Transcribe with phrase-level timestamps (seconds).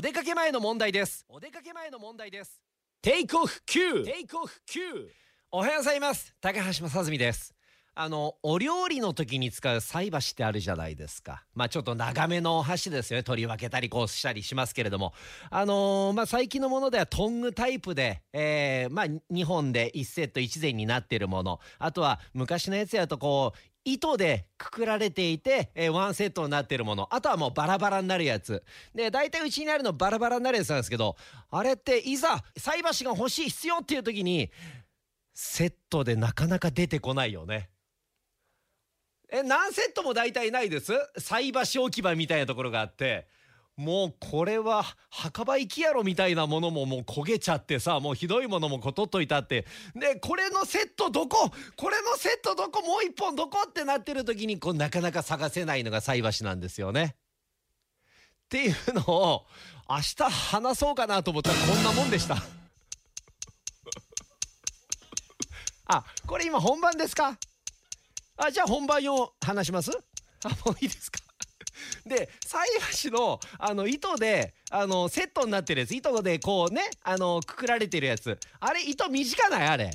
[0.00, 1.24] 出かけ前の問題です。
[1.28, 2.60] お出かけ前の問題です。
[3.00, 5.06] テイクオフ9テイクオフ9
[5.52, 6.34] おはようございます。
[6.40, 7.54] 高橋正澄です。
[7.94, 11.44] あのお料理の時に使う菜箸ってあるじゃないですか。
[11.54, 13.22] まあちょっと長めのお箸ですよね。
[13.22, 15.12] 取り分けたりこうしたりしますけれども。
[15.48, 21.60] あのー、まあ最近のものではトングタイプで、えー、まあ2本で1セット1膳になってるもの。
[21.78, 27.08] あとは昔のやつやとこう糸でくくられていて、えー、ワンセットになってるもの。
[27.14, 28.64] あとはもうバラバラになるやつ。
[28.94, 31.16] で大体うちにあるのバラバラになるやつなんですけど
[31.50, 34.50] あれっていざ菜箸が欲しい必要っていう時に
[35.34, 37.70] セットでなかなか出てこないよね。
[39.30, 40.92] え何セットも大体ないです？
[41.18, 43.26] 菜箸置き場みたいなところがあって。
[43.76, 49.66] もうこれは墓場行きやろみたいなものももう焦げちゃってさもうひどいものもこ取っといたって。
[49.96, 51.50] でこれのセットどこ？
[51.76, 52.82] これのセットどこ？
[52.82, 53.64] もう一本どこ？
[53.68, 57.16] ってなってる時にこうなかなか探せないのが菜箸なんですよね。
[58.44, 59.46] っていうのを
[59.90, 62.36] 明日話そうかなと思ったらこんなもんでした。
[65.86, 67.36] あこれ今本番ですか？
[68.36, 69.90] あじゃあ本番用話します？
[70.44, 71.23] あもういいですか？
[72.06, 75.94] で菜箸のあの糸であのセットになってるやつ。
[75.94, 78.38] 糸でこうねあのくくられてるやつ。
[78.60, 79.90] あれ糸短ないあれ。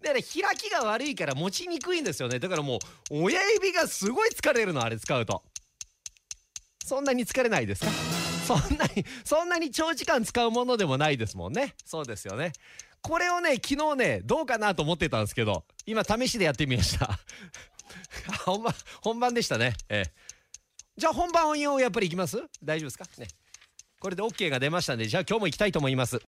[0.00, 2.38] でね開きが悪いから持ちにくいんですよね。
[2.38, 2.76] だからも
[3.10, 5.42] う親指がすごい疲れるのあれ使うと。
[6.84, 7.90] そんなに疲れないですか？
[8.46, 11.74] そんなにそんなに長時間使うものでもないですもんね。
[11.84, 12.52] そうですよね。
[13.02, 17.18] これをね昨日ねどうかなと思ってたんですけど今試しでやってみました。
[18.46, 19.74] 本番本番でしたね。
[19.88, 20.12] ええ。
[20.98, 22.42] じゃあ本番をやっぱりいきます？
[22.60, 23.04] 大丈夫ですか？
[23.18, 23.28] ね。
[24.00, 26.20] これで OK が出ましたんでじゃあ今日も行きたいと思います。